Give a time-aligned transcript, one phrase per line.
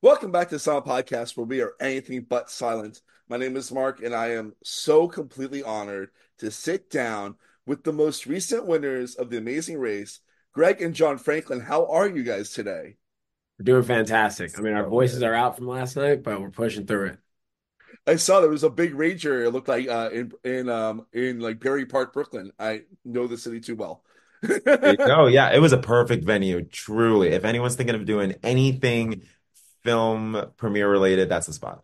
[0.00, 3.00] Welcome back to the Silent Podcast, where we are anything but silent.
[3.28, 7.34] My name is Mark, and I am so completely honored to sit down
[7.66, 10.20] with the most recent winners of the Amazing Race,
[10.52, 11.58] Greg and John Franklin.
[11.58, 12.94] How are you guys today?
[13.58, 14.56] We're doing fantastic.
[14.56, 17.18] I mean, our voices are out from last night, but we're pushing through it.
[18.06, 19.44] I saw there was a big rager.
[19.44, 22.52] It looked like uh, in in um in like Berry Park, Brooklyn.
[22.56, 24.04] I know the city too well.
[24.64, 27.30] Oh yeah, it was a perfect venue, truly.
[27.30, 29.22] If anyone's thinking of doing anything
[29.84, 31.82] film premiere related, that's the spot.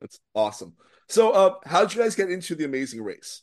[0.00, 0.74] That's awesome.
[1.08, 3.42] So, uh, how did you guys get into the Amazing Race?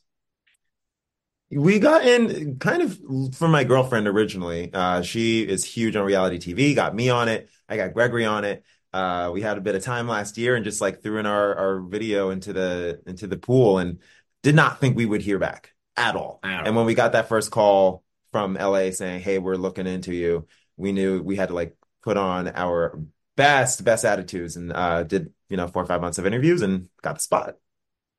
[1.49, 4.73] We got in kind of from my girlfriend originally.
[4.73, 7.49] Uh, she is huge on reality TV, got me on it.
[7.69, 8.63] I got Gregory on it.
[8.93, 11.55] Uh, we had a bit of time last year and just like threw in our,
[11.55, 13.99] our video into the into the pool and
[14.43, 16.39] did not think we would hear back at all.
[16.65, 20.47] And when we got that first call from LA saying, "Hey, we're looking into you,"
[20.77, 22.99] we knew we had to like put on our
[23.37, 26.89] best best attitudes and uh, did you know four or five months of interviews and
[27.01, 27.55] got the spot.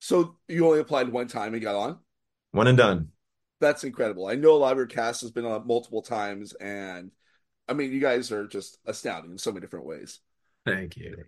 [0.01, 1.99] So, you only applied one time and got on?
[2.53, 3.09] One and done.
[3.61, 4.29] That's incredible.
[4.29, 7.11] I know a lot of your cast has been on multiple times, and
[7.69, 10.21] I mean, you guys are just astounding in so many different ways.
[10.65, 11.25] Thank you.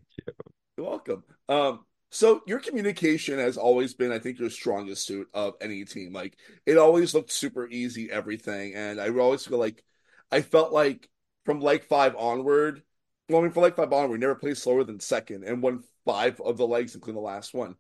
[0.77, 1.25] You're welcome.
[1.48, 6.12] Um, so your communication has always been, I think, your strongest suit of any team.
[6.12, 9.82] Like it always looked super easy, everything, and I always feel like
[10.30, 11.08] I felt like
[11.44, 12.82] from like five onward.
[13.30, 15.84] Well, I mean, for like five onward, we never played slower than second, and won
[16.04, 17.76] five of the legs, including the last one.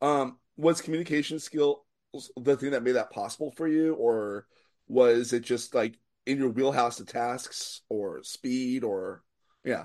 [0.00, 1.84] Um, was communication skill
[2.36, 4.46] the thing that made that possible for you, or
[4.88, 9.22] was it just like in your wheelhouse of tasks, or speed, or
[9.62, 9.84] yeah?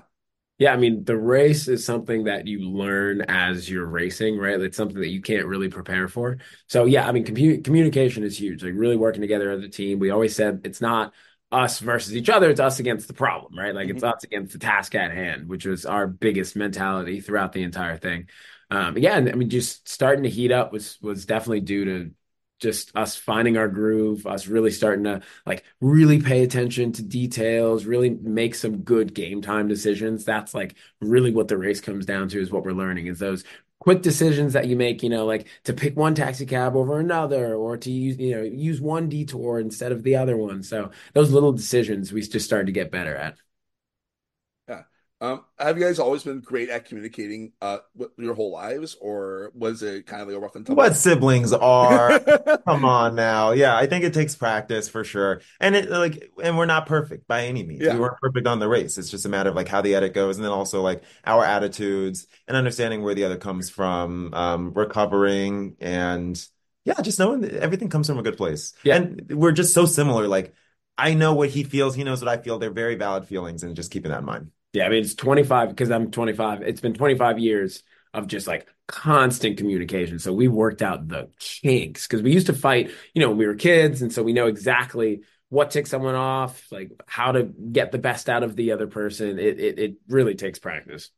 [0.58, 4.60] Yeah, I mean, the race is something that you learn as you're racing, right?
[4.60, 6.36] It's something that you can't really prepare for.
[6.66, 8.62] So, yeah, I mean, commu communication is huge.
[8.62, 9.98] Like really working together as a team.
[9.98, 11.14] We always said it's not
[11.52, 13.74] us versus each other, it's us against the problem, right?
[13.74, 14.08] Like it's Mhm.
[14.14, 18.28] us against the task at hand, which was our biggest mentality throughout the entire thing.
[18.70, 22.10] Um, yeah, I mean, just starting to heat up was was definitely due to
[22.60, 27.86] just us finding our groove, us really starting to like really pay attention to details,
[27.86, 30.24] really make some good game time decisions.
[30.24, 33.44] That's like really what the race comes down to is what we're learning is those
[33.80, 37.54] quick decisions that you make, you know, like to pick one taxi cab over another
[37.56, 40.62] or to use, you know, use one detour instead of the other one.
[40.62, 43.36] So those little decisions we just started to get better at.
[45.20, 45.28] Yeah.
[45.28, 47.78] Um, have you guys always been great at communicating uh
[48.16, 52.18] your whole lives, or was it kind of like a rough and What siblings are?
[52.66, 53.50] Come on now.
[53.52, 55.42] Yeah, I think it takes practice for sure.
[55.60, 57.82] And it like and we're not perfect by any means.
[57.82, 58.96] We weren't perfect on the race.
[58.96, 61.44] It's just a matter of like how the edit goes and then also like our
[61.44, 66.42] attitudes and understanding where the other comes from, um, recovering and
[66.84, 68.72] yeah, just knowing that everything comes from a good place.
[68.82, 68.96] Yeah.
[68.96, 70.26] And we're just so similar.
[70.28, 70.54] Like
[70.96, 72.58] I know what he feels, he knows what I feel.
[72.58, 74.50] They're very valid feelings and just keeping that in mind.
[74.72, 76.62] Yeah, I mean, it's 25 because I'm 25.
[76.62, 77.82] It's been 25 years
[78.14, 80.18] of just like constant communication.
[80.18, 83.46] So we worked out the kinks because we used to fight, you know, when we
[83.46, 84.02] were kids.
[84.02, 88.28] And so we know exactly what ticks someone off, like how to get the best
[88.28, 89.38] out of the other person.
[89.38, 91.10] It it, it really takes practice.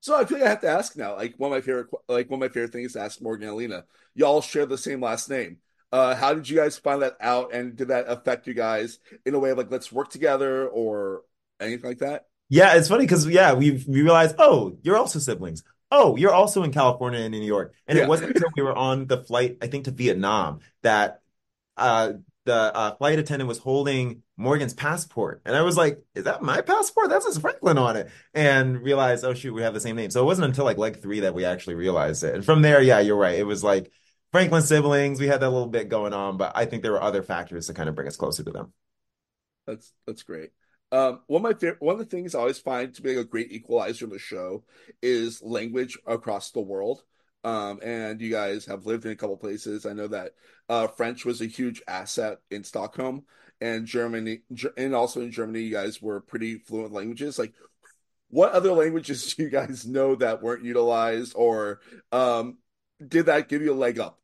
[0.00, 1.16] So I feel like I have to ask now.
[1.16, 3.56] Like one of my favorite, like one of my favorite things to ask Morgan and
[3.56, 3.84] Lena.
[4.14, 5.58] Y'all share the same last name.
[5.92, 9.34] Uh, how did you guys find that out, and did that affect you guys in
[9.34, 11.22] a way of like let's work together or
[11.60, 12.26] anything like that?
[12.48, 15.62] Yeah, it's funny because yeah, we we realized, oh, you're also siblings.
[15.90, 17.74] Oh, you're also in California and in New York.
[17.86, 18.04] And Yeah.
[18.04, 21.20] it wasn't until we were on the flight, I think to Vietnam, that
[21.76, 22.14] uh
[22.46, 25.40] the uh, flight attendant was holding Morgan's passport.
[25.46, 27.08] And I was like, is that my passport?
[27.08, 28.10] That says Franklin on it.
[28.34, 30.10] And realized, oh shoot, we have the same name.
[30.10, 32.34] So it wasn't until like leg three that we actually realized it.
[32.34, 33.38] And from there, yeah, you're right.
[33.38, 33.90] It was like
[34.32, 35.20] Franklin siblings.
[35.20, 37.74] We had that little bit going on, but I think there were other factors to
[37.74, 38.72] kind of bring us closer to them.
[39.66, 40.50] That's that's great.
[40.92, 43.26] Um, one of my favorite, one of the things I always find to be like
[43.26, 44.64] a great equalizer in the show
[45.02, 47.02] is language across the world.
[47.42, 49.84] Um, and you guys have lived in a couple places.
[49.84, 50.32] I know that
[50.68, 53.24] uh, French was a huge asset in Stockholm
[53.60, 54.40] and Germany,
[54.76, 57.38] and also in Germany, you guys were pretty fluent languages.
[57.38, 57.52] Like,
[58.28, 61.80] what other languages do you guys know that weren't utilized, or
[62.12, 62.58] um,
[63.06, 64.18] did that give you a leg up?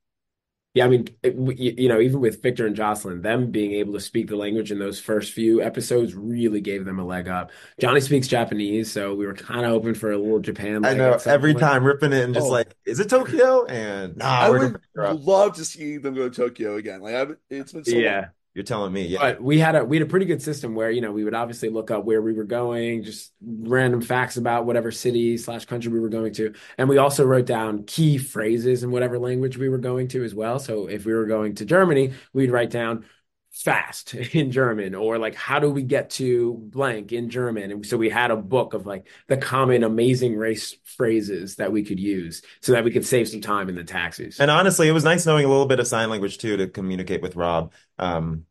[0.72, 3.92] Yeah, I mean, it, you you know, even with Victor and Jocelyn, them being able
[3.94, 7.50] to speak the language in those first few episodes really gave them a leg up.
[7.80, 11.18] Johnny speaks Japanese, so we were kind of hoping for a little Japan I know
[11.26, 11.60] every point.
[11.60, 12.50] time ripping it and just Oh.
[12.50, 13.64] like, is it Tokyo?
[13.66, 14.76] And nah, I would
[15.08, 17.00] love to see them go to Tokyo again.
[17.00, 18.30] Like, I've, it's been so long.
[18.52, 19.20] You're telling me, yeah.
[19.20, 21.34] But we had a we had a pretty good system where, you know, we would
[21.34, 25.92] obviously look up where we were going, just random facts about whatever city slash country
[25.92, 26.52] we were going to.
[26.76, 30.34] And we also wrote down key phrases in whatever language we were going to as
[30.34, 30.58] well.
[30.58, 33.04] So if we were going to Germany, we'd write down
[33.52, 37.70] fast in German or like how do we get to blank in German?
[37.70, 41.84] And so we had a book of like the common amazing race phrases that we
[41.84, 44.92] could use so that we could save some time in the taxis and honestly it
[44.92, 48.44] was nice knowing a little bit of sign language too to communicate with Rob um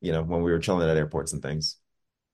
[0.00, 1.76] you know when we were chilling at airports and things.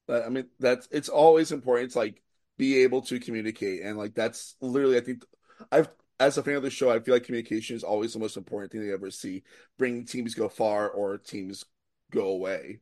[0.07, 2.23] But I mean that's it's always important to like
[2.59, 3.83] be able to communicate.
[3.83, 5.25] And like that's literally I think
[5.71, 5.89] I've
[6.21, 8.71] as a fan of the show, I feel like communication is always the most important
[8.71, 9.43] thing they ever see.
[9.79, 11.65] Bringing teams go far or teams
[12.13, 12.81] go away.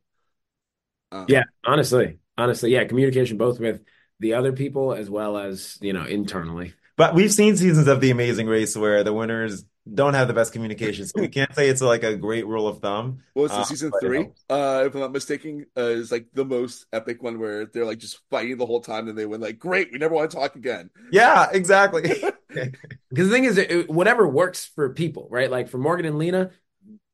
[1.11, 3.81] Um, yeah, honestly, honestly, yeah, communication both with
[4.19, 6.73] the other people as well as you know internally.
[6.95, 10.53] But we've seen seasons of The Amazing Race where the winners don't have the best
[10.53, 13.19] communication, so we can't say it's like a great rule of thumb.
[13.33, 14.27] What was it, uh, season three?
[14.49, 17.97] Uh, if I'm not mistaken, uh, is like the most epic one where they're like
[17.97, 19.41] just fighting the whole time, and they win.
[19.41, 20.91] Like, great, we never want to talk again.
[21.11, 22.23] Yeah, exactly.
[23.09, 25.51] Because the thing is, it, whatever works for people, right?
[25.51, 26.51] Like for Morgan and Lena,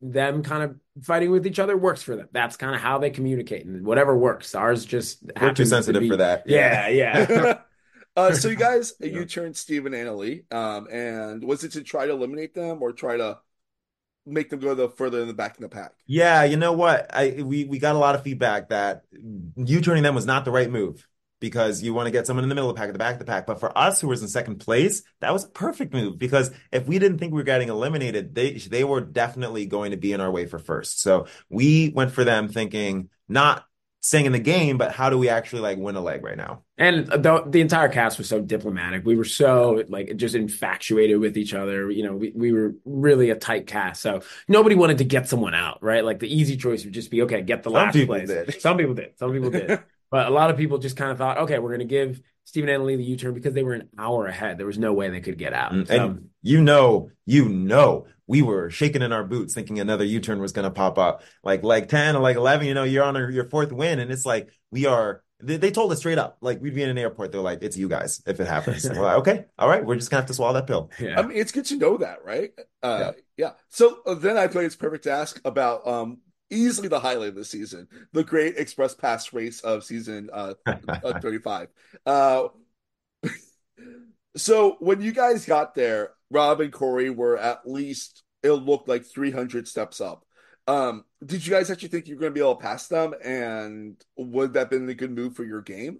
[0.01, 2.29] them kind of fighting with each other works for them.
[2.31, 4.55] That's kind of how they communicate, and whatever works.
[4.55, 6.43] Ours just we're too sensitive be, for that.
[6.45, 7.25] Yeah, yeah.
[7.29, 7.59] yeah.
[8.15, 11.83] uh, so you guys, you turned Steve and Anna Leigh, um, and was it to
[11.83, 13.39] try to eliminate them or try to
[14.25, 15.93] make them go the further in the back in the pack?
[16.05, 17.07] Yeah, you know what?
[17.13, 19.03] I we we got a lot of feedback that
[19.55, 21.07] you turning them was not the right move
[21.39, 23.13] because you want to get someone in the middle of the pack at the back
[23.13, 23.45] of the pack.
[23.45, 26.87] But for us who was in second place, that was a perfect move because if
[26.87, 30.21] we didn't think we were getting eliminated, they they were definitely going to be in
[30.21, 31.01] our way for first.
[31.01, 33.65] So we went for them thinking not
[34.07, 36.61] staying in the game, but how do we actually like win a leg right now?
[36.77, 39.05] And the, the entire cast was so diplomatic.
[39.05, 41.91] We were so like just infatuated with each other.
[41.91, 44.01] You know, we, we were really a tight cast.
[44.01, 46.05] So nobody wanted to get someone out, right?
[46.05, 48.29] Like the easy choice would just be, okay, get the Some last place.
[48.29, 48.61] Did.
[48.61, 49.17] Some people did.
[49.17, 49.79] Some people did.
[50.09, 52.69] But a lot of people just kind of thought, okay, we're going to give Stephen
[52.69, 54.57] and Anna Leigh the U-turn because they were an hour ahead.
[54.57, 55.73] There was no way they could get out.
[55.73, 60.05] Mm, and so, you know, you know, we were shaking in our boots thinking another
[60.05, 61.23] U-turn was going to pop up.
[61.43, 64.11] Like like 10 or like 11, you know, you're on a, your fourth win and
[64.11, 66.97] it's like we are they, they, told us straight up, like we'd be in an
[66.97, 67.31] airport.
[67.31, 70.09] They're like, "It's you guys if it happens." we're like, "Okay, all right, we're just
[70.09, 71.19] gonna have to swallow that pill." Yeah.
[71.19, 72.51] I mean, it's good to know that, right?
[72.81, 73.11] Uh, yeah.
[73.37, 73.51] yeah.
[73.69, 77.29] So uh, then I feel like it's perfect to ask about um, easily the highlight
[77.29, 81.69] of the season, the Great Express Pass race of season uh, uh 35.
[82.05, 82.47] Uh,
[84.35, 89.05] so when you guys got there, Rob and Corey were at least it looked like
[89.05, 90.25] 300 steps up.
[90.67, 93.13] Um, did you guys actually think you were going to be able to pass them?
[93.23, 95.99] And would that have been a good move for your game?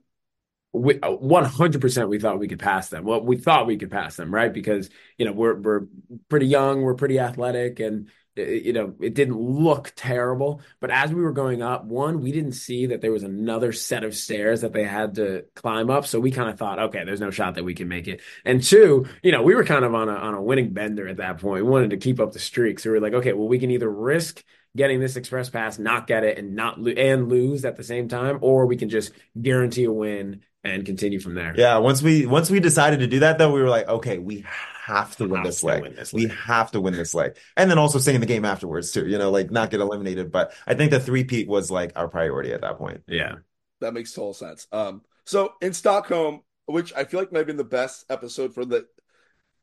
[0.73, 3.05] We 100% we thought we could pass them.
[3.05, 4.53] Well, we thought we could pass them, right?
[4.53, 5.81] Because you know we're we're
[6.29, 10.61] pretty young, we're pretty athletic, and Uh, you know, it didn't look terrible.
[10.79, 14.03] But as we were going up, one, we didn't see that there was another set
[14.03, 16.05] of stairs that they had to climb up.
[16.07, 18.21] So we kind of thought, okay, there's no shot that we can make it.
[18.45, 21.17] And two, you know, we were kind of on a on a winning bender at
[21.17, 21.63] that point.
[21.63, 22.79] We wanted to keep up the streak.
[22.79, 24.43] So we were like, okay, well, we can either risk
[24.75, 28.07] getting this express pass, not get it, and not lo- and lose at the same
[28.07, 31.53] time, or we can just guarantee a win and continue from there.
[31.55, 34.45] Yeah, once we once we decided to do that, though, we were like, okay, we
[34.85, 35.81] have to win this leg.
[35.81, 38.45] Win this we have to win this leg, and then also stay in the game
[38.45, 39.07] afterwards too.
[39.07, 40.31] You know, like not get eliminated.
[40.31, 43.03] But I think the three peat was like our priority at that point.
[43.07, 43.35] Yeah,
[43.81, 44.67] that makes total sense.
[44.71, 48.65] Um, so in Stockholm, which I feel like might have been the best episode for
[48.65, 48.87] the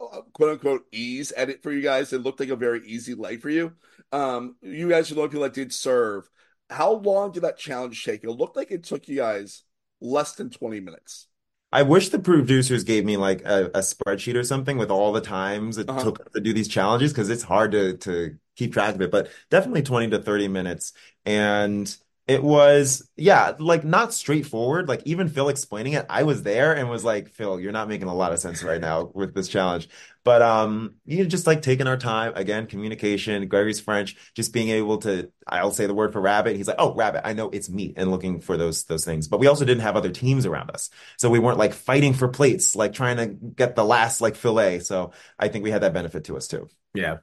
[0.01, 2.13] uh, quote unquote ease edit for you guys.
[2.13, 3.73] It looked like a very easy leg for you.
[4.13, 6.29] Um, you guys are the only people that did serve.
[6.71, 8.25] How long did that challenge take?
[8.25, 9.63] It looked like it took you guys
[10.05, 11.27] less than 20 minutes.
[11.73, 15.21] I wish the producers gave me like a, a spreadsheet or something with all the
[15.21, 16.05] times it uh-huh.
[16.05, 19.11] took to do these challenges because it's hard to to keep track of it.
[19.11, 20.93] But definitely 20 to 30 minutes.
[21.25, 21.95] And
[22.27, 24.89] it was, yeah, like not straightforward.
[24.89, 28.09] Like even Phil explaining it, I was there and was like, Phil, you're not making
[28.09, 29.91] a lot of sense right now with this challenge.
[30.25, 33.47] But um, you know, just like taking our time again, communication.
[33.47, 35.31] Gregory's French, just being able to.
[35.47, 36.57] I'll say the word for rabbit.
[36.57, 37.27] He's like, oh, rabbit.
[37.27, 39.29] I know it's meat, and looking for those those things.
[39.29, 40.89] But we also didn't have other teams around us,
[41.19, 44.81] so we weren't like fighting for plates, like trying to get the last like fillet.
[44.81, 46.69] So I think we had that benefit to us too.
[46.95, 47.19] Yeah.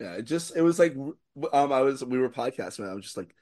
[0.00, 3.04] Yeah, it just it was like um I was we were podcasting and I was
[3.04, 3.34] just like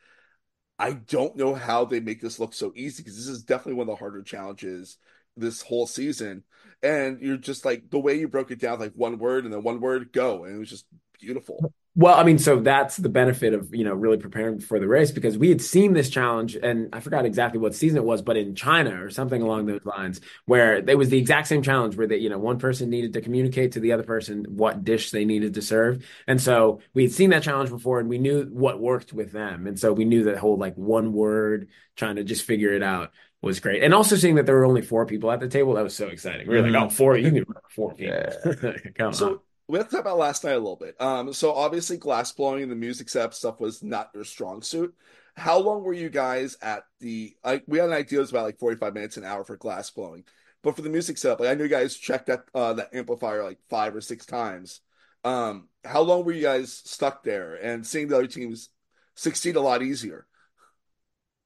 [0.79, 3.89] I don't know how they make this look so easy because this is definitely one
[3.89, 4.99] of the harder challenges
[5.37, 6.45] this whole season.
[6.83, 9.63] And you're just like the way you broke it down, like one word and then
[9.63, 10.87] one word go, and it was just
[11.21, 11.73] beautiful.
[11.95, 15.11] Well, I mean, so that's the benefit of, you know, really preparing for the race
[15.11, 18.39] because we had seen this challenge and I forgot exactly what season it was, but
[18.39, 22.07] in China or something along those lines, where it was the exact same challenge where
[22.07, 25.27] that, you know, one person needed to communicate to the other person what dish they
[25.27, 26.07] needed to serve.
[26.27, 29.67] And so we had seen that challenge before and we knew what worked with them.
[29.67, 33.11] And so we knew that whole like one word trying to just figure it out
[33.43, 33.83] was great.
[33.83, 36.07] And also seeing that there were only four people at the table, that was so
[36.07, 36.49] exciting.
[36.49, 36.75] We were mm-hmm.
[36.75, 38.17] like, oh, four, you can four people.
[38.99, 39.11] Yeah.
[39.11, 39.41] so, on
[39.73, 41.01] we have to talk about last night a little bit.
[41.01, 44.95] Um, so obviously glass blowing and the music setup stuff was not your strong suit.
[45.35, 47.35] How long were you guys at the?
[47.43, 49.57] Like, we had an idea it was about like forty five minutes an hour for
[49.57, 50.25] glass blowing,
[50.63, 53.43] but for the music setup, like I know you guys checked that uh, that amplifier
[53.43, 54.81] like five or six times.
[55.25, 58.69] Um, how long were you guys stuck there and seeing the other teams
[59.15, 60.27] succeed a lot easier?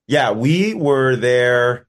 [0.08, 1.86] Yeah, we were there.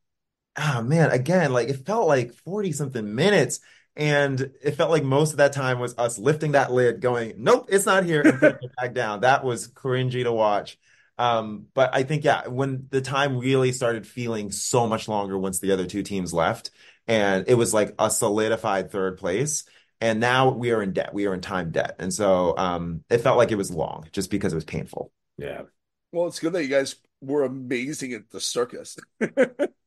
[0.55, 3.59] Oh man, again, like it felt like 40 something minutes.
[3.97, 7.67] And it felt like most of that time was us lifting that lid, going, nope,
[7.69, 9.21] it's not here, and putting it back down.
[9.21, 10.77] That was cringy to watch.
[11.17, 15.59] Um, but I think, yeah, when the time really started feeling so much longer once
[15.59, 16.69] the other two teams left,
[17.07, 19.63] and it was like a solidified third place.
[19.99, 21.11] And now we are in debt.
[21.11, 21.95] We are in time debt.
[21.97, 25.11] And so um, it felt like it was long just because it was painful.
[25.39, 25.63] Yeah.
[26.11, 28.97] Well, it's good that you guys were amazing at the circus.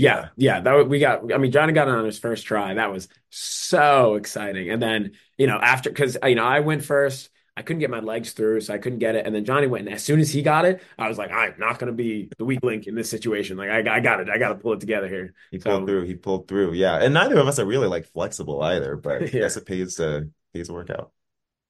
[0.00, 1.32] Yeah, yeah, that we got.
[1.32, 2.72] I mean, Johnny got it on his first try.
[2.72, 4.70] That was so exciting.
[4.70, 7.28] And then you know after because you know I went first.
[7.56, 9.26] I couldn't get my legs through, so I couldn't get it.
[9.26, 11.54] And then Johnny went, and as soon as he got it, I was like, I'm
[11.58, 13.58] not going to be the weak link in this situation.
[13.58, 14.30] Like, I, I got it.
[14.30, 15.34] I got to pull it together here.
[15.50, 16.04] He pulled so, through.
[16.04, 16.72] He pulled through.
[16.72, 19.40] Yeah, and neither of us are really like flexible either, but yeah.
[19.40, 21.12] I guess it pays to pays to work out.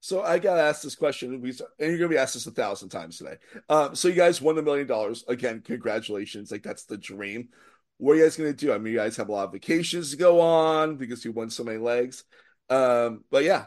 [0.00, 1.40] So I got asked this question.
[1.40, 3.36] We and you're going to be asked this a thousand times today.
[3.68, 5.60] Um, so you guys won the million dollars again.
[5.60, 6.50] Congratulations!
[6.52, 7.48] Like that's the dream.
[8.00, 8.72] What are you guys going to do?
[8.72, 11.50] I mean, you guys have a lot of vacations to go on because you won
[11.50, 12.24] so many legs.
[12.70, 13.66] Um, but yeah,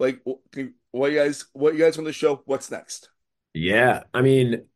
[0.00, 0.22] like
[0.90, 2.42] what you guys, what you guys want to show?
[2.46, 3.10] What's next?
[3.52, 4.66] Yeah, I mean,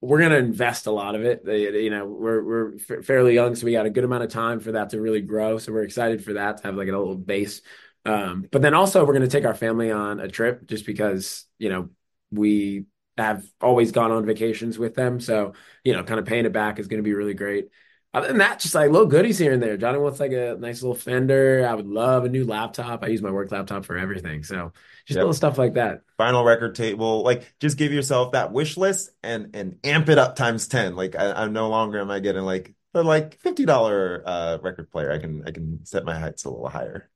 [0.00, 1.42] we're going to invest a lot of it.
[1.46, 4.72] You know, we're we're fairly young, so we got a good amount of time for
[4.72, 5.58] that to really grow.
[5.58, 7.62] So we're excited for that to have like a little base.
[8.04, 11.44] Um, but then also we're going to take our family on a trip just because
[11.58, 11.90] you know
[12.32, 15.20] we have always gone on vacations with them.
[15.20, 15.52] So
[15.84, 17.68] you know, kind of paying it back is going to be really great.
[18.14, 19.78] Other than that, just like little goodies here and there.
[19.78, 21.66] Johnny wants like a nice little fender.
[21.66, 23.02] I would love a new laptop.
[23.02, 24.42] I use my work laptop for everything.
[24.44, 24.72] So
[25.06, 25.22] just yep.
[25.22, 26.02] little stuff like that.
[26.18, 27.22] Final record table.
[27.22, 30.94] Like just give yourself that wish list and and amp it up times 10.
[30.94, 35.10] Like I, am no longer am I getting like the like $50 uh record player.
[35.10, 37.08] I can I can set my heights a little higher.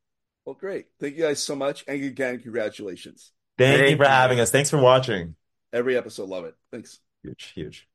[0.46, 0.86] Well, great.
[0.98, 1.84] Thank you guys so much.
[1.86, 3.32] And again, congratulations.
[3.58, 4.50] Thank, Thank you for having us.
[4.50, 5.34] Thanks for watching.
[5.72, 6.54] Every episode, love it.
[6.70, 7.00] Thanks.
[7.22, 7.88] Huge, huge.